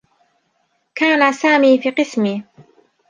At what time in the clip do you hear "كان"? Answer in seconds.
0.95-1.31